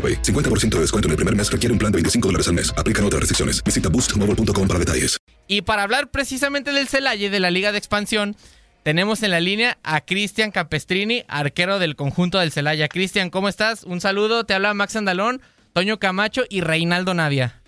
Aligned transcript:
AroPay. 0.00 0.22
50% 0.22 0.76
de 0.76 0.80
descuento 0.80 1.08
en 1.08 1.10
el 1.10 1.16
primer 1.16 1.36
mes 1.36 1.52
requiere 1.52 1.72
un 1.72 1.78
plan 1.78 1.92
de 1.92 1.96
25 1.96 2.28
dólares 2.28 2.48
al 2.48 2.54
mes. 2.54 2.72
Aplican 2.78 3.04
otras 3.04 3.20
restricciones. 3.20 3.62
Visita 3.62 3.90
boostmobile.com 3.90 4.66
para 4.66 4.78
detalles. 4.78 5.18
Y 5.46 5.62
para 5.62 5.82
hablar 5.82 6.10
precisamente 6.10 6.72
del 6.72 6.88
Celaya 6.88 7.26
y 7.26 7.28
de 7.28 7.40
la 7.40 7.50
Liga 7.50 7.72
de 7.72 7.78
Expansión, 7.78 8.36
tenemos 8.82 9.22
en 9.22 9.32
la 9.32 9.40
línea 9.40 9.78
a 9.82 10.00
Cristian 10.00 10.52
Capestrini, 10.52 11.24
arquero 11.28 11.78
del 11.78 11.96
conjunto 11.96 12.38
del 12.38 12.52
Celaya. 12.52 12.88
Cristian, 12.88 13.28
¿cómo 13.28 13.48
estás? 13.48 13.84
Un 13.84 14.00
saludo, 14.00 14.44
te 14.44 14.54
habla 14.54 14.72
Max 14.74 14.96
Andalón, 14.96 15.42
Toño 15.72 15.98
Camacho 15.98 16.44
y 16.48 16.62
Reinaldo 16.62 17.12
Navia. 17.14 17.60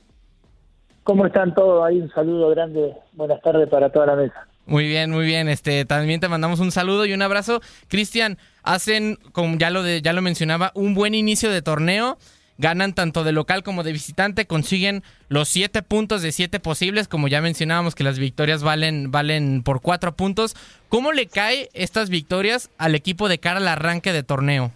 ¿Cómo 1.02 1.26
están 1.26 1.52
todos? 1.54 1.84
Ahí 1.84 2.00
un 2.00 2.10
saludo 2.12 2.50
grande. 2.50 2.94
Buenas 3.12 3.42
tardes 3.42 3.68
para 3.68 3.90
toda 3.90 4.06
la 4.06 4.16
mesa. 4.16 4.46
Muy 4.66 4.86
bien, 4.86 5.10
muy 5.10 5.26
bien. 5.26 5.48
Este, 5.48 5.84
también 5.84 6.20
te 6.20 6.28
mandamos 6.28 6.60
un 6.60 6.70
saludo 6.70 7.04
y 7.04 7.12
un 7.12 7.22
abrazo. 7.22 7.60
Cristian, 7.88 8.38
hacen, 8.62 9.18
como 9.32 9.56
ya 9.56 9.70
lo, 9.70 9.82
de, 9.82 10.02
ya 10.02 10.12
lo 10.12 10.22
mencionaba, 10.22 10.72
un 10.74 10.94
buen 10.94 11.14
inicio 11.14 11.50
de 11.50 11.62
torneo. 11.62 12.18
Ganan 12.58 12.94
tanto 12.94 13.24
de 13.24 13.32
local 13.32 13.62
como 13.62 13.82
de 13.82 13.92
visitante, 13.92 14.46
consiguen 14.46 15.02
los 15.28 15.48
siete 15.48 15.82
puntos 15.82 16.22
de 16.22 16.30
siete 16.32 16.60
posibles, 16.60 17.08
como 17.08 17.26
ya 17.26 17.40
mencionábamos 17.40 17.94
que 17.94 18.04
las 18.04 18.18
victorias 18.18 18.62
valen, 18.62 19.10
valen 19.10 19.62
por 19.62 19.80
cuatro 19.80 20.14
puntos. 20.14 20.54
¿Cómo 20.88 21.12
le 21.12 21.26
cae 21.26 21.70
estas 21.72 22.10
victorias 22.10 22.70
al 22.76 22.94
equipo 22.94 23.28
de 23.28 23.38
cara 23.38 23.56
al 23.58 23.66
arranque 23.66 24.12
de 24.12 24.22
torneo? 24.22 24.70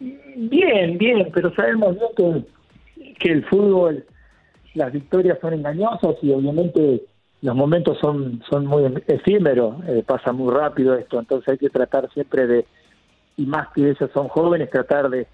Bien, 0.00 0.98
bien, 0.98 1.30
pero 1.32 1.54
sabemos 1.54 1.96
bien 1.96 2.44
que, 2.96 3.14
que 3.14 3.32
el 3.32 3.44
fútbol, 3.46 4.04
las 4.74 4.92
victorias 4.92 5.38
son 5.40 5.54
engañosas 5.54 6.16
y 6.20 6.30
obviamente 6.32 7.02
los 7.42 7.56
momentos 7.56 7.98
son, 7.98 8.42
son 8.48 8.66
muy 8.66 8.84
efímeros, 9.06 9.76
eh, 9.86 10.04
pasa 10.06 10.32
muy 10.32 10.52
rápido 10.52 10.94
esto, 10.94 11.18
entonces 11.18 11.48
hay 11.48 11.58
que 11.58 11.70
tratar 11.70 12.10
siempre 12.12 12.46
de, 12.46 12.66
y 13.36 13.46
más 13.46 13.68
que 13.68 13.90
ellos 13.90 14.10
son 14.12 14.28
jóvenes, 14.28 14.70
tratar 14.70 15.08
de, 15.08 15.26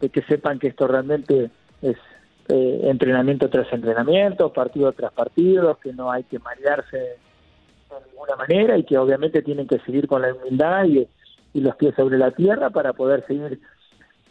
de 0.00 0.08
que 0.10 0.22
sepan 0.22 0.58
que 0.58 0.68
esto 0.68 0.86
realmente 0.86 1.50
es 1.80 1.96
eh, 2.48 2.80
entrenamiento 2.84 3.48
tras 3.48 3.72
entrenamiento, 3.72 4.52
partido 4.52 4.92
tras 4.92 5.12
partido, 5.12 5.78
que 5.82 5.92
no 5.92 6.12
hay 6.12 6.24
que 6.24 6.38
marearse 6.38 6.96
de 6.96 8.10
ninguna 8.10 8.36
manera 8.36 8.76
y 8.76 8.84
que 8.84 8.98
obviamente 8.98 9.42
tienen 9.42 9.66
que 9.66 9.78
seguir 9.80 10.06
con 10.06 10.22
la 10.22 10.34
humildad 10.34 10.84
y, 10.84 11.08
y 11.54 11.60
los 11.60 11.74
pies 11.76 11.94
sobre 11.94 12.18
la 12.18 12.30
tierra 12.30 12.70
para 12.70 12.92
poder 12.92 13.26
seguir 13.26 13.58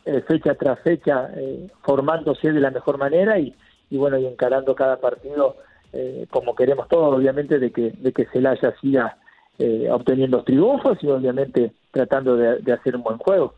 eh, 0.05 0.21
fecha 0.27 0.53
tras 0.53 0.79
fecha 0.81 1.29
eh, 1.35 1.67
formándose 1.81 2.51
de 2.51 2.59
la 2.59 2.69
mejor 2.69 2.99
manera 2.99 3.39
y, 3.39 3.55
y 3.89 3.97
bueno 3.97 4.19
y 4.19 4.27
encarando 4.27 4.75
cada 4.75 4.97
partido 4.97 5.57
eh, 5.95 6.27
como 6.29 6.53
queremos 6.55 6.87
todos, 6.87 7.15
obviamente, 7.15 7.57
de 7.57 7.71
que, 7.71 7.91
de 7.91 8.11
que 8.11 8.25
Celaya 8.27 8.75
siga 8.81 9.17
eh, 9.57 9.87
obteniendo 9.89 10.43
triunfos 10.43 10.97
y 11.01 11.07
obviamente 11.07 11.71
tratando 11.91 12.35
de, 12.35 12.59
de 12.59 12.73
hacer 12.73 12.95
un 12.95 13.03
buen 13.03 13.17
juego. 13.17 13.55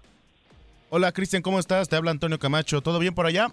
Hola 0.90 1.12
Cristian, 1.12 1.42
¿cómo 1.42 1.60
estás? 1.60 1.90
Te 1.90 1.96
habla 1.98 2.12
Antonio 2.12 2.40
Camacho. 2.40 2.82
¿Todo 2.82 3.00
bien 3.00 3.14
por 3.14 3.26
allá? 3.26 3.50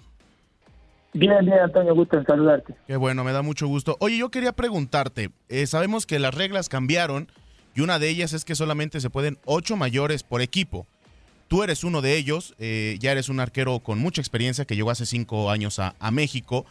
Bien, 1.14 1.44
bien, 1.44 1.58
Antonio, 1.60 1.94
gusto 1.94 2.18
en 2.18 2.26
saludarte. 2.26 2.74
Qué 2.86 2.96
bueno, 2.96 3.24
me 3.24 3.32
da 3.32 3.42
mucho 3.42 3.66
gusto. 3.66 3.96
Oye, 4.00 4.18
yo 4.18 4.30
quería 4.30 4.52
preguntarte, 4.52 5.30
eh, 5.48 5.66
sabemos 5.66 6.06
que 6.06 6.18
las 6.18 6.34
reglas 6.34 6.68
cambiaron 6.68 7.28
y 7.74 7.80
una 7.80 7.98
de 7.98 8.08
ellas 8.08 8.32
es 8.32 8.44
que 8.44 8.54
solamente 8.54 9.00
se 9.00 9.10
pueden 9.10 9.38
ocho 9.44 9.76
mayores 9.76 10.22
por 10.22 10.42
equipo. 10.42 10.86
Tú 11.48 11.62
eres 11.62 11.84
uno 11.84 12.02
de 12.02 12.16
ellos, 12.16 12.54
eh, 12.58 12.96
ya 13.00 13.12
eres 13.12 13.28
un 13.28 13.38
arquero 13.38 13.78
con 13.78 13.98
mucha 13.98 14.20
experiencia 14.20 14.64
que 14.64 14.74
llegó 14.76 14.90
hace 14.90 15.06
cinco 15.06 15.50
años 15.50 15.78
a, 15.78 15.94
a 16.00 16.10
México. 16.10 16.66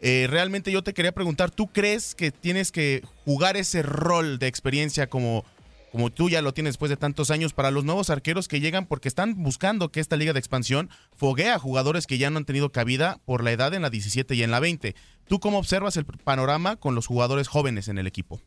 Eh, 0.00 0.26
realmente 0.30 0.72
yo 0.72 0.82
te 0.82 0.94
quería 0.94 1.12
preguntar, 1.12 1.50
¿tú 1.50 1.66
crees 1.66 2.14
que 2.14 2.30
tienes 2.30 2.72
que 2.72 3.02
jugar 3.26 3.56
ese 3.56 3.82
rol 3.82 4.38
de 4.38 4.46
experiencia 4.46 5.08
como, 5.08 5.44
como 5.92 6.08
tú 6.08 6.30
ya 6.30 6.40
lo 6.40 6.52
tienes 6.52 6.72
después 6.72 6.88
de 6.88 6.96
tantos 6.96 7.30
años 7.30 7.52
para 7.52 7.70
los 7.70 7.84
nuevos 7.84 8.08
arqueros 8.08 8.48
que 8.48 8.60
llegan 8.60 8.86
porque 8.86 9.08
están 9.08 9.42
buscando 9.42 9.90
que 9.90 10.00
esta 10.00 10.16
liga 10.16 10.32
de 10.32 10.38
expansión 10.38 10.88
foguea 11.16 11.56
a 11.56 11.58
jugadores 11.58 12.06
que 12.06 12.16
ya 12.16 12.30
no 12.30 12.38
han 12.38 12.46
tenido 12.46 12.70
cabida 12.70 13.18
por 13.26 13.44
la 13.44 13.52
edad 13.52 13.74
en 13.74 13.82
la 13.82 13.90
17 13.90 14.34
y 14.34 14.42
en 14.42 14.50
la 14.50 14.60
20? 14.60 14.94
¿Tú 15.28 15.38
cómo 15.38 15.58
observas 15.58 15.98
el 15.98 16.06
panorama 16.06 16.76
con 16.76 16.94
los 16.94 17.06
jugadores 17.06 17.48
jóvenes 17.48 17.88
en 17.88 17.98
el 17.98 18.06
equipo? 18.06 18.40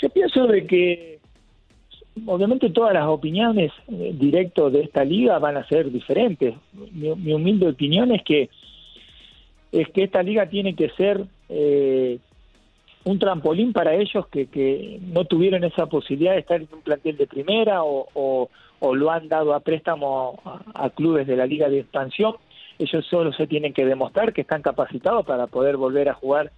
Yo 0.00 0.08
pienso 0.10 0.46
de 0.46 0.66
que 0.68 1.18
obviamente 2.26 2.70
todas 2.70 2.94
las 2.94 3.08
opiniones 3.08 3.72
eh, 3.88 4.12
directo 4.14 4.70
de 4.70 4.82
esta 4.82 5.02
liga 5.02 5.40
van 5.40 5.56
a 5.56 5.66
ser 5.66 5.90
diferentes. 5.90 6.54
Mi 6.92 7.32
humilde 7.32 7.68
opinión 7.68 8.12
es 8.12 8.22
que 8.22 8.50
es 9.80 9.88
que 9.90 10.04
esta 10.04 10.22
liga 10.22 10.46
tiene 10.46 10.76
que 10.76 10.88
ser 10.90 11.24
eh, 11.48 12.18
un 13.04 13.18
trampolín 13.18 13.72
para 13.72 13.94
ellos 13.94 14.26
que, 14.28 15.00
no 15.02 15.24
tuvieron 15.24 15.64
esa 15.64 15.86
posibilidad 15.86 16.32
de 16.32 16.38
estar 16.38 16.60
en 16.60 16.68
un 16.72 16.80
plantel 16.80 17.16
de 17.16 17.26
primera 17.26 17.82
o, 17.82 18.48
lo 18.80 19.10
han 19.10 19.28
dado 19.28 19.54
a 19.54 19.60
préstamo 19.60 20.40
a, 20.74 20.90
clubes 20.90 21.26
de 21.26 21.36
la 21.36 21.46
liga 21.46 21.68
de 21.68 21.80
expansión. 21.80 22.36
Ellos 22.78 23.04
solo 23.06 23.32
se 23.32 23.46
tienen 23.46 23.72
que 23.72 23.86
demostrar 23.86 24.32
que 24.32 24.42
están 24.42 24.62
capacitados 24.62 25.24
para 25.24 25.46
poder 25.46 25.76
volver 25.76 26.08
a 26.08 26.14
jugar 26.14 26.52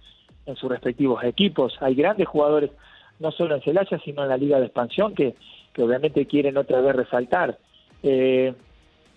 en 0.45 0.55
sus 0.55 0.69
respectivos 0.69 1.23
equipos. 1.23 1.77
Hay 1.79 1.95
grandes 1.95 2.27
jugadores, 2.27 2.71
no 3.19 3.31
solo 3.31 3.55
en 3.55 3.61
Celaya, 3.61 3.99
sino 4.03 4.23
en 4.23 4.29
la 4.29 4.37
liga 4.37 4.59
de 4.59 4.65
expansión, 4.65 5.15
que, 5.15 5.35
que 5.73 5.83
obviamente 5.83 6.25
quieren 6.25 6.57
otra 6.57 6.81
vez 6.81 6.95
resaltar. 6.95 7.57
Eh, 8.03 8.53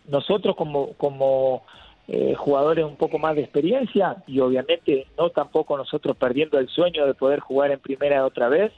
nosotros 0.09 0.57
como, 0.57 0.93
como 0.95 1.65
eh, 2.13 2.35
jugadores 2.35 2.85
un 2.85 2.97
poco 2.97 3.21
más 3.21 3.37
de 3.37 3.43
experiencia 3.43 4.17
y 4.27 4.41
obviamente 4.41 5.07
no 5.17 5.31
tampoco 5.31 5.77
nosotros 5.77 6.17
perdiendo 6.17 6.59
el 6.59 6.69
sueño 6.69 7.07
de 7.07 7.15
poder 7.15 7.39
jugar 7.39 7.71
en 7.71 7.79
primera 7.79 8.27
otra 8.27 8.49
vez. 8.49 8.73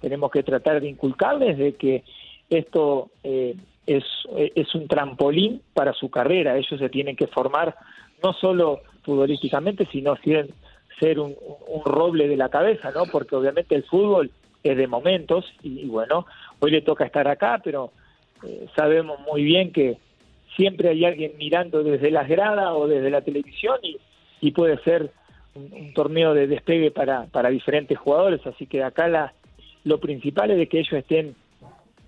Tenemos 0.00 0.30
que 0.30 0.42
tratar 0.42 0.80
de 0.80 0.88
inculcarles 0.88 1.58
de 1.58 1.74
que 1.74 2.02
esto 2.48 3.10
eh, 3.22 3.56
es, 3.86 4.04
es 4.34 4.74
un 4.74 4.88
trampolín 4.88 5.60
para 5.74 5.92
su 5.92 6.08
carrera. 6.10 6.56
Ellos 6.56 6.80
se 6.80 6.88
tienen 6.88 7.14
que 7.14 7.26
formar 7.26 7.76
no 8.22 8.32
solo 8.32 8.80
futbolísticamente, 9.02 9.86
sino 9.92 10.16
ser, 10.16 10.48
ser 10.98 11.20
un, 11.20 11.36
roble 11.84 12.26
de 12.26 12.38
la 12.38 12.48
cabeza, 12.48 12.90
¿no? 12.90 13.02
Porque 13.12 13.36
obviamente 13.36 13.74
el 13.74 13.84
fútbol 13.84 14.30
es 14.62 14.76
de 14.78 14.86
momentos 14.86 15.44
y, 15.62 15.84
bueno, 15.86 16.24
hoy 16.58 16.70
le 16.70 16.80
toca 16.80 17.04
estar 17.04 17.28
acá, 17.28 17.60
pero 17.62 17.92
eh, 18.46 18.66
sabemos 18.74 19.20
muy 19.20 19.44
bien 19.44 19.72
que 19.72 19.98
siempre 20.56 20.90
hay 20.90 21.04
alguien 21.04 21.32
mirando 21.38 21.82
desde 21.82 22.10
las 22.10 22.28
gradas 22.28 22.70
o 22.72 22.86
desde 22.86 23.10
la 23.10 23.20
televisión 23.20 23.78
y, 23.82 23.98
y 24.40 24.52
puede 24.52 24.78
ser 24.82 25.10
un, 25.54 25.92
torneo 25.94 26.34
de 26.34 26.46
despegue 26.46 26.90
para, 26.90 27.26
para 27.26 27.50
diferentes 27.50 27.98
jugadores, 27.98 28.46
así 28.46 28.66
que 28.66 28.82
acá 28.82 29.08
la, 29.08 29.32
lo 29.84 29.98
principal 29.98 30.50
es 30.50 30.58
de 30.58 30.68
que 30.68 30.80
ellos 30.80 30.92
estén 30.92 31.34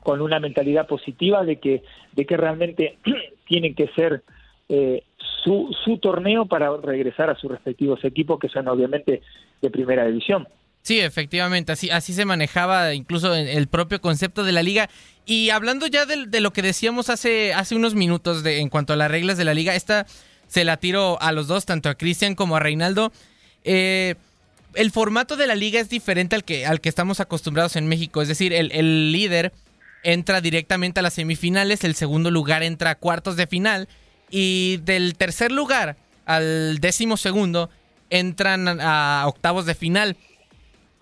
con 0.02 0.20
una 0.20 0.40
mentalidad 0.40 0.86
positiva 0.86 1.44
de 1.44 1.56
que, 1.56 1.82
de 2.12 2.24
que 2.24 2.36
realmente 2.36 2.98
tienen 3.46 3.74
que 3.74 3.88
ser 3.88 4.22
eh, 4.68 5.02
su, 5.44 5.74
su 5.84 5.98
torneo 5.98 6.46
para 6.46 6.74
regresar 6.76 7.30
a 7.30 7.34
sus 7.34 7.50
respectivos 7.50 8.04
equipos 8.04 8.38
que 8.38 8.48
son 8.48 8.68
obviamente 8.68 9.22
de 9.60 9.70
primera 9.70 10.06
división. 10.06 10.46
Sí, 10.82 11.00
efectivamente, 11.00 11.72
así, 11.72 11.90
así 11.90 12.14
se 12.14 12.24
manejaba 12.24 12.94
incluso 12.94 13.34
el 13.34 13.68
propio 13.68 14.00
concepto 14.00 14.44
de 14.44 14.52
la 14.52 14.62
liga. 14.62 14.88
Y 15.26 15.50
hablando 15.50 15.86
ya 15.86 16.06
de, 16.06 16.40
lo 16.40 16.52
que 16.52 16.62
decíamos 16.62 17.10
hace, 17.10 17.52
hace 17.52 17.74
unos 17.74 17.94
minutos 17.94 18.44
en 18.44 18.68
cuanto 18.68 18.92
a 18.92 18.96
las 18.96 19.10
reglas 19.10 19.36
de 19.36 19.44
la 19.44 19.54
liga, 19.54 19.74
esta 19.74 20.06
se 20.48 20.64
la 20.64 20.78
tiro 20.78 21.20
a 21.20 21.32
los 21.32 21.46
dos, 21.46 21.66
tanto 21.66 21.88
a 21.88 21.94
Cristian 21.94 22.34
como 22.34 22.56
a 22.56 22.60
Reinaldo. 22.60 23.12
Eh, 23.64 24.14
el 24.74 24.90
formato 24.90 25.36
de 25.36 25.46
la 25.46 25.54
liga 25.54 25.80
es 25.80 25.90
diferente 25.90 26.34
al 26.34 26.44
que, 26.44 26.66
al 26.66 26.80
que 26.80 26.88
estamos 26.88 27.20
acostumbrados 27.20 27.76
en 27.76 27.86
México, 27.86 28.22
es 28.22 28.28
decir, 28.28 28.52
el 28.52 29.12
líder 29.12 29.52
entra 30.02 30.40
directamente 30.40 31.00
a 31.00 31.02
las 31.02 31.14
semifinales, 31.14 31.84
el 31.84 31.94
segundo 31.94 32.30
lugar 32.30 32.62
entra 32.62 32.90
a 32.90 32.94
cuartos 32.94 33.36
de 33.36 33.46
final 33.46 33.88
y 34.30 34.78
del 34.84 35.16
tercer 35.16 35.52
lugar 35.52 35.96
al 36.24 36.78
décimo 36.78 37.16
segundo 37.16 37.70
entran 38.08 38.80
a 38.80 39.24
octavos 39.26 39.66
de 39.66 39.74
final. 39.74 40.16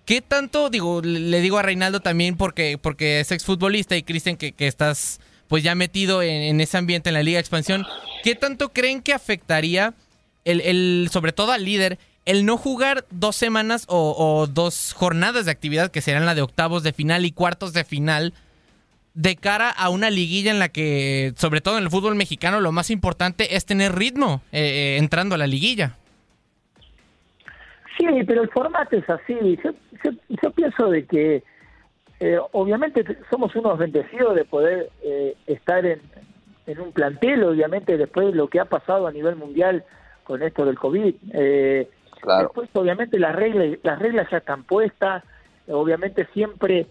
¿Qué 0.08 0.22
tanto, 0.22 0.70
digo, 0.70 1.02
le 1.02 1.42
digo 1.42 1.58
a 1.58 1.62
Reinaldo 1.62 2.00
también 2.00 2.38
porque, 2.38 2.78
porque 2.80 3.20
es 3.20 3.30
exfutbolista 3.30 3.94
y 3.94 4.02
Cristian 4.02 4.38
que, 4.38 4.54
estás 4.56 5.20
pues 5.48 5.62
ya 5.62 5.74
metido 5.74 6.22
en, 6.22 6.58
ese 6.62 6.78
ambiente 6.78 7.10
en 7.10 7.14
la 7.14 7.22
Liga 7.22 7.36
de 7.36 7.40
Expansión, 7.40 7.84
¿qué 8.24 8.34
tanto 8.34 8.70
creen 8.72 9.02
que 9.02 9.12
afectaría 9.12 9.92
el, 10.46 11.10
sobre 11.12 11.32
todo 11.32 11.52
al 11.52 11.62
líder, 11.62 11.98
el 12.24 12.46
no 12.46 12.56
jugar 12.56 13.04
dos 13.10 13.36
semanas 13.36 13.84
o, 13.86 14.14
o, 14.16 14.46
dos 14.46 14.94
jornadas 14.94 15.44
de 15.44 15.50
actividad 15.50 15.90
que 15.90 16.00
serán 16.00 16.24
la 16.24 16.34
de 16.34 16.40
octavos 16.40 16.82
de 16.82 16.94
final 16.94 17.26
y 17.26 17.32
cuartos 17.32 17.74
de 17.74 17.84
final 17.84 18.32
de 19.12 19.36
cara 19.36 19.68
a 19.68 19.90
una 19.90 20.08
liguilla 20.08 20.50
en 20.50 20.58
la 20.58 20.70
que, 20.70 21.34
sobre 21.36 21.60
todo 21.60 21.76
en 21.76 21.84
el 21.84 21.90
fútbol 21.90 22.14
mexicano, 22.14 22.62
lo 22.62 22.72
más 22.72 22.88
importante 22.88 23.56
es 23.56 23.66
tener 23.66 23.94
ritmo 23.94 24.40
eh, 24.52 24.62
eh, 24.62 24.96
entrando 24.96 25.34
a 25.34 25.38
la 25.38 25.46
liguilla. 25.46 25.98
Sí, 27.98 28.06
pero 28.26 28.42
el 28.42 28.48
formato 28.50 28.96
es 28.96 29.08
así. 29.10 29.58
Yo, 29.62 30.50
pienso 30.52 30.88
de 30.90 31.04
que 31.06 31.42
eh, 32.20 32.38
obviamente 32.52 33.04
somos 33.30 33.54
unos 33.56 33.78
bendecidos 33.78 34.34
de 34.36 34.44
poder 34.44 34.90
estar 35.46 35.84
en, 35.84 36.00
en, 36.66 36.80
un 36.80 36.92
plantel, 36.92 37.44
obviamente 37.44 37.96
después 37.96 38.28
de 38.28 38.34
lo 38.34 38.48
que 38.48 38.60
ha 38.60 38.66
pasado 38.66 39.06
a 39.06 39.12
nivel 39.12 39.36
mundial 39.36 39.84
con 40.24 40.42
esto 40.42 40.64
del 40.64 40.78
COVID. 40.78 41.14
claro. 42.20 42.42
Después, 42.44 42.70
obviamente, 42.74 43.18
las 43.18 43.34
reglas, 43.34 43.78
las 43.82 43.98
reglas 43.98 44.28
ya 44.30 44.38
están 44.38 44.64
puestas, 44.64 45.24
obviamente 45.66 46.26
siempre 46.32 46.86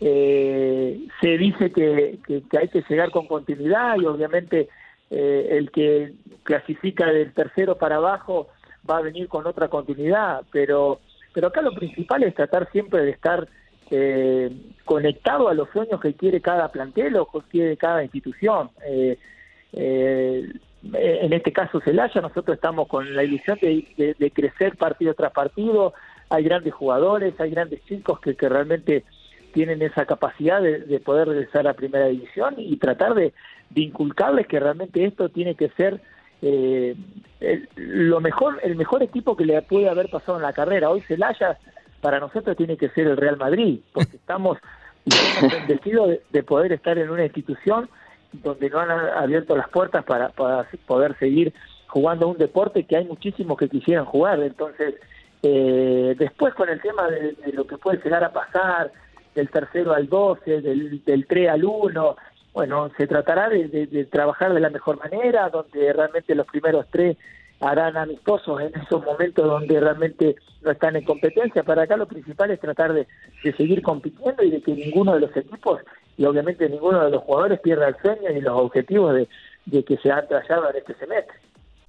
eh, 0.00 1.06
se 1.20 1.38
dice 1.38 1.70
que, 1.72 2.18
hay 2.58 2.68
que 2.68 2.84
llegar 2.88 3.10
con 3.10 3.26
continuidad 3.26 3.96
y 3.96 4.06
obviamente 4.06 4.68
eh, 5.10 5.48
el 5.52 5.70
que 5.70 6.12
clasifica 6.42 7.06
del 7.06 7.32
tercero 7.32 7.78
para 7.78 7.96
abajo 7.96 8.48
va 8.88 8.98
a 8.98 9.02
venir 9.02 9.28
con 9.28 9.46
otra 9.46 9.68
continuidad, 9.68 10.42
pero, 10.52 11.00
pero 11.32 11.48
acá 11.48 11.62
lo 11.62 11.74
principal 11.74 12.22
es 12.22 12.34
tratar 12.34 12.70
siempre 12.70 13.02
de 13.02 13.10
estar 13.10 13.48
eh, 13.90 14.50
conectado 14.84 15.48
a 15.48 15.54
los 15.54 15.68
sueños 15.70 16.00
que 16.00 16.14
quiere 16.14 16.40
cada 16.40 16.70
plantel 16.70 17.16
o 17.16 17.26
que 17.26 17.40
quiere 17.50 17.76
cada 17.76 18.02
institución. 18.02 18.70
Eh, 18.86 19.18
en 19.72 21.32
este 21.32 21.52
caso 21.52 21.80
Celaya, 21.80 22.20
nosotros 22.20 22.54
estamos 22.54 22.88
con 22.88 23.14
la 23.14 23.24
ilusión 23.24 23.58
de, 23.60 24.32
crecer 24.34 24.76
partido 24.76 25.14
tras 25.14 25.32
partido, 25.32 25.94
hay 26.28 26.44
grandes 26.44 26.74
jugadores, 26.74 27.38
hay 27.40 27.50
grandes 27.50 27.84
chicos 27.86 28.20
que, 28.20 28.36
que 28.36 28.48
realmente 28.48 29.04
tienen 29.54 29.80
esa 29.82 30.04
capacidad 30.04 30.60
de, 30.60 31.00
poder 31.00 31.28
regresar 31.28 31.66
a 31.68 31.74
primera 31.74 32.06
división 32.08 32.56
y 32.58 32.76
tratar 32.76 33.14
de, 33.14 33.32
inculcarles 33.76 34.46
que 34.46 34.60
realmente 34.60 35.04
esto 35.04 35.28
tiene 35.30 35.54
que 35.54 35.68
ser 35.70 36.00
eh, 36.46 36.94
el, 37.40 37.68
lo 37.74 38.20
mejor 38.20 38.60
el 38.62 38.76
mejor 38.76 39.02
equipo 39.02 39.36
que 39.36 39.44
le 39.44 39.60
puede 39.62 39.88
haber 39.88 40.10
pasado 40.10 40.36
en 40.36 40.42
la 40.42 40.52
carrera 40.52 40.90
hoy 40.90 41.00
Celaya 41.00 41.58
para 42.00 42.20
nosotros 42.20 42.56
tiene 42.56 42.76
que 42.76 42.90
ser 42.90 43.06
el 43.06 43.16
Real 43.16 43.36
Madrid 43.36 43.80
porque 43.92 44.16
estamos, 44.16 44.58
bendecidos 45.40 46.18
de, 46.30 46.42
poder 46.42 46.72
estar 46.72 46.98
en 46.98 47.10
una 47.10 47.24
institución 47.24 47.88
donde 48.32 48.68
no 48.68 48.80
han 48.80 48.90
abierto 48.90 49.56
las 49.56 49.68
puertas 49.68 50.04
para, 50.04 50.28
poder 50.30 51.16
seguir 51.18 51.54
jugando 51.86 52.28
un 52.28 52.36
deporte 52.36 52.84
que 52.84 52.96
hay 52.96 53.04
muchísimos 53.04 53.56
que 53.56 53.68
quisieran 53.68 54.04
jugar 54.04 54.40
entonces 54.42 54.96
eh, 55.42 56.14
después 56.18 56.52
con 56.54 56.68
el 56.68 56.80
tema 56.80 57.08
de 57.08 57.52
lo 57.52 57.66
que 57.66 57.78
puede 57.78 58.02
llegar 58.02 58.22
a 58.22 58.32
pasar 58.32 58.92
del 59.34 59.48
tercero 59.50 59.92
al 59.92 60.08
12, 60.08 60.60
del, 60.60 61.04
del 61.04 61.26
3 61.26 61.50
al 61.50 61.64
1. 61.64 62.16
Bueno, 62.54 62.88
se 62.96 63.08
tratará 63.08 63.48
de, 63.48 64.08
trabajar 64.12 64.54
de 64.54 64.60
la 64.60 64.70
mejor 64.70 64.96
manera, 64.98 65.50
donde 65.50 65.92
realmente 65.92 66.36
los 66.36 66.46
primeros 66.46 66.86
tres 66.88 67.16
harán 67.60 67.96
amistosos 67.96 68.60
en 68.60 68.72
esos 68.80 69.04
momentos 69.04 69.44
donde 69.44 69.80
realmente 69.80 70.36
no 70.62 70.70
están 70.70 70.94
en 70.94 71.04
competencia. 71.04 71.64
Para 71.64 71.82
acá 71.82 71.96
lo 71.96 72.06
principal 72.06 72.52
es 72.52 72.60
tratar 72.60 72.92
de, 72.92 73.08
seguir 73.56 73.82
compitiendo 73.82 74.44
y 74.44 74.52
de 74.52 74.62
que 74.62 74.72
ninguno 74.72 75.14
de 75.14 75.20
los 75.20 75.36
equipos 75.36 75.80
y 76.16 76.24
obviamente 76.26 76.68
ninguno 76.68 77.04
de 77.04 77.10
los 77.10 77.24
jugadores 77.24 77.58
pierda 77.58 77.88
el 77.88 77.96
sueño 77.96 78.30
y 78.30 78.40
los 78.40 78.54
objetivos 78.56 79.16
de, 79.16 79.28
de 79.66 79.84
que 79.84 79.96
se 79.96 80.12
han 80.12 80.28
trayado 80.28 80.70
en 80.70 80.76
este 80.76 80.94
semestre 80.94 81.43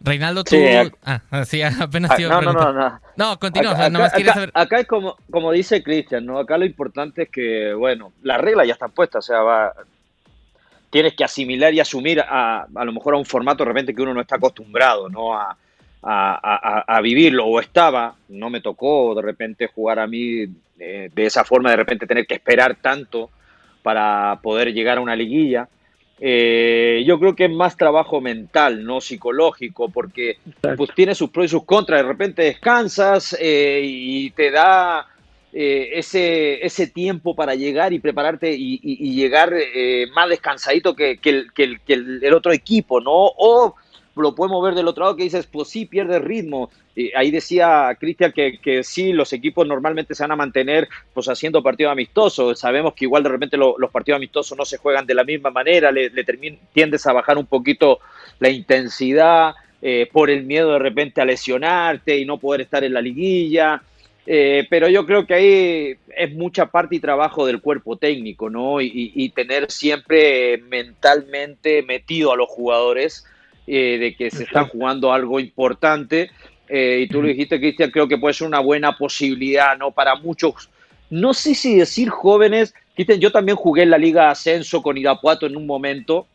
Reinaldo, 0.00 0.44
tú. 0.44 0.56
ah, 1.04 1.44
sí, 1.44 1.62
apenas 1.80 2.10
ah, 2.10 2.16
no, 2.20 2.40
no, 2.40 2.52
no, 2.52 2.72
no, 2.72 3.00
no. 3.16 3.38
continúa. 3.38 3.72
Acá, 3.84 4.50
acá, 4.54 4.80
es 4.80 4.86
como, 4.86 5.16
como 5.30 5.52
dice 5.52 5.82
Cristian, 5.82 6.24
¿no? 6.24 6.38
Acá 6.38 6.56
lo 6.56 6.64
importante 6.64 7.24
es 7.24 7.28
que, 7.28 7.74
bueno, 7.74 8.12
la 8.22 8.38
regla 8.38 8.64
ya 8.64 8.72
está 8.72 8.88
puesta, 8.88 9.18
o 9.18 9.22
sea, 9.22 9.40
va. 9.40 9.72
Tienes 10.88 11.14
que 11.14 11.22
asimilar 11.22 11.72
y 11.72 11.80
asumir 11.80 12.20
a, 12.20 12.66
a 12.74 12.84
lo 12.84 12.92
mejor 12.92 13.14
a 13.14 13.18
un 13.18 13.24
formato 13.24 13.62
de 13.62 13.68
repente 13.68 13.94
que 13.94 14.02
uno 14.02 14.12
no 14.12 14.20
está 14.20 14.36
acostumbrado, 14.36 15.08
¿no? 15.08 15.34
A, 15.34 15.56
a, 16.02 16.84
a, 16.86 17.00
vivirlo 17.00 17.46
o 17.46 17.60
estaba, 17.60 18.14
no 18.28 18.50
me 18.50 18.60
tocó 18.60 19.14
de 19.14 19.22
repente 19.22 19.66
jugar 19.66 19.98
a 19.98 20.06
mí 20.06 20.46
eh, 20.78 21.10
de 21.14 21.26
esa 21.26 21.44
forma, 21.44 21.70
de 21.70 21.76
repente 21.76 22.06
tener 22.06 22.26
que 22.26 22.34
esperar 22.34 22.76
tanto 22.76 23.30
para 23.82 24.38
poder 24.42 24.72
llegar 24.72 24.98
a 24.98 25.02
una 25.02 25.14
liguilla. 25.14 25.68
Eh, 26.22 27.02
yo 27.06 27.18
creo 27.18 27.34
que 27.34 27.46
es 27.46 27.50
más 27.50 27.78
trabajo 27.78 28.20
mental, 28.20 28.84
no 28.84 29.00
psicológico, 29.00 29.88
porque 29.88 30.36
pues 30.76 30.90
tiene 30.94 31.14
sus 31.14 31.30
pros 31.30 31.46
y 31.46 31.48
sus 31.48 31.64
contras. 31.64 32.02
De 32.02 32.08
repente 32.08 32.42
descansas 32.42 33.34
eh, 33.40 33.80
y 33.82 34.30
te 34.30 34.50
da 34.50 35.06
eh, 35.52 35.92
ese, 35.94 36.64
ese 36.64 36.88
tiempo 36.88 37.34
para 37.34 37.54
llegar 37.54 37.94
y 37.94 38.00
prepararte 38.00 38.52
y, 38.52 39.14
llegar 39.14 39.54
más 40.14 40.28
descansadito 40.28 40.94
que, 40.94 41.18
el, 41.22 41.52
que, 41.52 41.72
el, 41.94 42.20
el, 42.22 42.34
otro 42.34 42.52
equipo, 42.52 43.00
¿no? 43.00 43.12
O 43.12 43.74
lo 44.20 44.34
podemos 44.34 44.62
ver 44.62 44.74
del 44.74 44.88
otro 44.88 45.04
lado 45.04 45.16
que 45.16 45.24
dices, 45.24 45.46
pues 45.46 45.68
sí, 45.68 45.86
pierde 45.86 46.18
ritmo. 46.18 46.70
ahí 47.16 47.30
decía 47.30 47.96
Cristian 47.98 48.32
que, 48.32 48.58
que, 48.58 48.82
sí, 48.82 49.12
los 49.12 49.32
equipos 49.32 49.66
normalmente 49.66 50.14
se 50.14 50.22
van 50.22 50.32
a 50.32 50.36
mantener 50.36 50.88
pues 51.12 51.28
haciendo 51.28 51.62
partidos 51.62 51.92
amistosos. 51.92 52.58
Sabemos 52.58 52.94
que 52.94 53.04
igual 53.04 53.22
de 53.22 53.28
repente 53.28 53.56
los 53.56 53.90
partidos 53.90 54.16
amistosos 54.16 54.56
no 54.56 54.64
se 54.64 54.78
juegan 54.78 55.06
de 55.06 55.14
la 55.14 55.24
misma 55.24 55.50
manera, 55.50 55.90
le, 55.90 56.10
tiendes 56.72 57.06
a 57.06 57.12
bajar 57.12 57.38
un 57.38 57.46
poquito 57.46 58.00
la 58.38 58.50
intensidad 58.50 59.54
eh, 59.82 60.08
por 60.12 60.30
el 60.30 60.44
miedo 60.44 60.72
de 60.72 60.78
repente 60.78 61.20
a 61.20 61.24
lesionarte 61.24 62.18
y 62.18 62.24
no 62.24 62.38
poder 62.38 62.62
estar 62.62 62.84
en 62.84 62.94
la 62.94 63.00
liguilla. 63.00 63.82
Eh, 64.26 64.66
pero 64.68 64.88
yo 64.88 65.06
creo 65.06 65.26
que 65.26 65.34
ahí 65.34 65.96
es 66.16 66.32
mucha 66.34 66.66
parte 66.66 66.96
y 66.96 67.00
trabajo 67.00 67.46
del 67.46 67.60
cuerpo 67.60 67.96
técnico, 67.96 68.50
¿no? 68.50 68.80
y 68.80 69.28
tener 69.30 69.70
siempre 69.70 70.58
mentalmente 70.58 71.82
metido 71.82 72.32
a 72.32 72.36
los 72.36 72.48
jugadores 72.48 73.24
eh, 73.72 73.98
de 73.98 74.16
que 74.16 74.32
se 74.32 74.42
está 74.42 74.64
jugando 74.64 75.12
algo 75.12 75.38
importante. 75.38 76.32
Eh, 76.68 77.02
y 77.04 77.06
tú 77.06 77.22
lo 77.22 77.28
dijiste, 77.28 77.60
Cristian, 77.60 77.92
creo 77.92 78.08
que 78.08 78.18
puede 78.18 78.34
ser 78.34 78.48
una 78.48 78.58
buena 78.58 78.98
posibilidad, 78.98 79.78
¿no? 79.78 79.92
Para 79.92 80.16
muchos, 80.16 80.68
no 81.08 81.32
sé 81.32 81.54
si 81.54 81.76
decir 81.76 82.08
jóvenes, 82.08 82.74
Cristian, 82.96 83.20
yo 83.20 83.30
también 83.30 83.54
jugué 83.54 83.84
en 83.84 83.90
la 83.90 83.98
Liga 83.98 84.28
Ascenso 84.28 84.82
con 84.82 84.98
Irapuato 84.98 85.46
en 85.46 85.56
un 85.56 85.66
momento, 85.66 86.26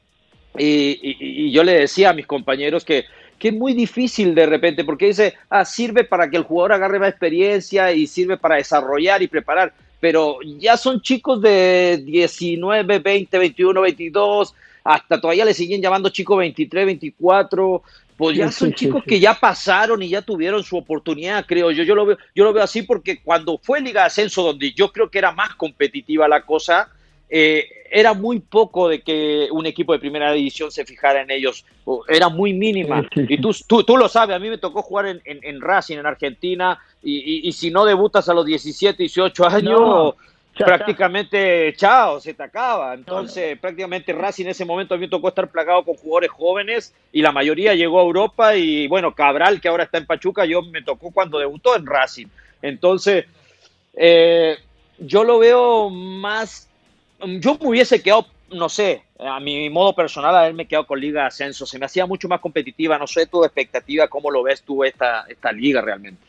y, 0.57 1.51
yo 1.51 1.65
le 1.65 1.73
decía 1.73 2.11
a 2.11 2.13
mis 2.13 2.25
compañeros 2.25 2.85
que, 2.85 3.03
que, 3.37 3.49
es 3.49 3.53
muy 3.53 3.73
difícil 3.73 4.33
de 4.33 4.45
repente, 4.45 4.85
porque 4.85 5.07
dice, 5.07 5.33
ah, 5.49 5.65
sirve 5.65 6.05
para 6.05 6.29
que 6.29 6.37
el 6.37 6.43
jugador 6.43 6.71
agarre 6.71 6.99
más 6.99 7.09
experiencia 7.09 7.91
y 7.91 8.07
sirve 8.07 8.37
para 8.37 8.55
desarrollar 8.55 9.21
y 9.21 9.27
preparar, 9.27 9.73
pero 9.99 10.37
ya 10.57 10.77
son 10.77 11.01
chicos 11.01 11.41
de 11.41 12.01
19, 12.05 12.99
20, 12.99 13.37
21, 13.37 13.81
22, 13.81 14.55
hasta 14.85 15.19
todavía 15.19 15.45
le 15.45 15.55
siguen 15.55 15.81
llamando 15.81 16.09
chicos 16.09 16.37
23, 16.37 16.85
24, 16.85 17.81
pues 18.15 18.37
ya 18.37 18.51
son 18.51 18.71
chicos 18.71 19.03
que 19.03 19.19
ya 19.19 19.33
pasaron 19.33 20.01
y 20.03 20.09
ya 20.09 20.21
tuvieron 20.21 20.63
su 20.63 20.77
oportunidad, 20.77 21.43
creo 21.47 21.71
yo. 21.71 21.83
Yo 21.83 21.95
lo 21.95 22.05
veo, 22.05 22.17
yo 22.35 22.43
lo 22.43 22.53
veo 22.53 22.63
así 22.63 22.83
porque 22.83 23.19
cuando 23.19 23.57
fue 23.57 23.81
Liga 23.81 24.01
de 24.01 24.07
Ascenso, 24.07 24.43
donde 24.43 24.71
yo 24.73 24.91
creo 24.91 25.09
que 25.09 25.17
era 25.17 25.31
más 25.31 25.55
competitiva 25.55 26.27
la 26.27 26.45
cosa, 26.45 26.89
eh, 27.27 27.67
era 27.89 28.13
muy 28.13 28.39
poco 28.39 28.87
de 28.87 29.01
que 29.01 29.47
un 29.51 29.65
equipo 29.65 29.91
de 29.91 29.99
primera 29.99 30.31
división 30.31 30.71
se 30.71 30.85
fijara 30.85 31.23
en 31.23 31.31
ellos, 31.31 31.65
era 32.07 32.29
muy 32.29 32.53
mínima. 32.53 33.07
y 33.15 33.39
tú, 33.39 33.53
tú, 33.83 33.97
lo 33.97 34.07
sabes, 34.07 34.35
a 34.35 34.39
mí 34.39 34.49
me 34.51 34.59
tocó 34.59 34.83
jugar 34.83 35.07
en, 35.07 35.21
en, 35.25 35.61
Racing, 35.61 35.97
en 35.97 36.05
Argentina, 36.05 36.79
y, 37.01 37.47
y, 37.47 37.51
si 37.53 37.71
no 37.71 37.85
debutas 37.85 38.29
a 38.29 38.33
los 38.35 38.45
17, 38.45 39.01
18 39.01 39.45
años, 39.47 40.13
prácticamente 40.63 41.73
chao, 41.75 42.19
se 42.19 42.33
te 42.33 42.43
acaba. 42.43 42.93
Entonces, 42.93 43.57
prácticamente 43.59 44.13
Racing 44.13 44.45
en 44.45 44.51
ese 44.51 44.65
momento 44.65 44.93
a 44.93 44.97
mí 44.97 45.01
me 45.05 45.09
tocó 45.09 45.29
estar 45.29 45.49
plagado 45.49 45.83
con 45.83 45.95
jugadores 45.95 46.31
jóvenes 46.31 46.93
y 47.11 47.21
la 47.21 47.31
mayoría 47.31 47.73
llegó 47.73 47.99
a 47.99 48.03
Europa 48.03 48.55
y 48.55 48.87
bueno, 48.87 49.13
Cabral, 49.13 49.59
que 49.59 49.67
ahora 49.67 49.83
está 49.83 49.97
en 49.97 50.05
Pachuca, 50.05 50.45
yo 50.45 50.61
me 50.61 50.81
tocó 50.81 51.11
cuando 51.11 51.39
debutó 51.39 51.75
en 51.75 51.85
Racing. 51.85 52.27
Entonces, 52.61 53.25
eh, 53.93 54.57
yo 54.97 55.23
lo 55.23 55.39
veo 55.39 55.89
más, 55.89 56.69
yo 57.19 57.57
me 57.59 57.67
hubiese 57.67 58.01
quedado, 58.01 58.27
no 58.51 58.69
sé, 58.69 59.03
a 59.19 59.39
mi 59.39 59.69
modo 59.69 59.93
personal, 59.93 60.35
haberme 60.35 60.67
quedado 60.67 60.87
con 60.87 60.99
Liga 60.99 61.25
Ascenso, 61.25 61.65
se 61.65 61.79
me 61.79 61.85
hacía 61.85 62.05
mucho 62.05 62.27
más 62.27 62.39
competitiva, 62.39 62.97
no 62.97 63.07
sé 63.07 63.27
tu 63.27 63.43
expectativa, 63.43 64.07
cómo 64.07 64.31
lo 64.31 64.43
ves 64.43 64.61
tú 64.61 64.83
esta, 64.83 65.25
esta 65.27 65.51
liga 65.51 65.81
realmente. 65.81 66.21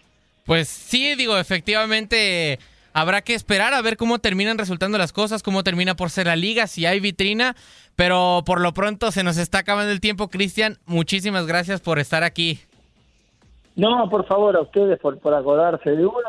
Pues 0.45 0.69
sí, 0.69 1.17
digo, 1.17 1.37
efectivamente 1.37 2.59
Habrá 2.97 3.21
que 3.21 3.35
esperar 3.35 3.75
a 3.75 3.83
ver 3.83 3.99
cómo 3.99 4.21
terminan 4.21 4.57
resultando 4.57 4.97
las 4.97 5.13
cosas, 5.13 5.43
cómo 5.43 5.63
termina 5.63 5.97
por 5.97 6.09
ser 6.09 6.29
la 6.29 6.35
liga, 6.35 6.67
si 6.67 6.87
hay 6.87 6.99
vitrina. 6.99 7.55
Pero 7.95 8.43
por 8.47 8.63
lo 8.63 8.73
pronto 8.73 9.13
se 9.13 9.23
nos 9.23 9.37
está 9.37 9.59
acabando 9.59 9.93
el 9.93 10.01
tiempo, 10.01 10.29
Cristian. 10.29 10.79
Muchísimas 10.87 11.47
gracias 11.47 11.83
por 11.83 11.99
estar 11.99 12.23
aquí. 12.23 12.59
No, 13.75 14.09
por 14.09 14.27
favor, 14.27 14.57
a 14.57 14.63
ustedes 14.63 14.99
por, 14.99 15.19
por 15.19 15.35
acordarse 15.35 15.91
de 15.91 16.07
uno 16.07 16.23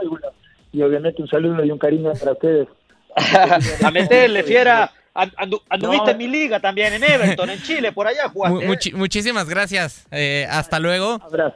y, 0.74 0.82
obviamente 0.82 1.22
un 1.22 1.30
saludo 1.30 1.64
y 1.64 1.72
un 1.72 1.80
cariño 1.80 2.12
para 2.20 2.34
ustedes. 2.34 2.68
a 3.86 3.90
meterle, 3.90 4.44
fiera. 4.44 4.92
anduviste 5.14 6.12
en 6.12 6.18
mi 6.18 6.28
liga 6.28 6.60
también, 6.60 6.92
en 6.92 7.02
Everton, 7.02 7.50
en 7.50 7.62
Chile, 7.62 7.94
por 7.94 8.08
allá 8.08 8.28
jugaste. 8.28 8.94
muchísimas 8.94 9.48
gracias. 9.48 10.06
Eh, 10.12 10.46
hasta 10.50 10.82
luego. 10.82 11.18
Abrazo. 11.24 11.56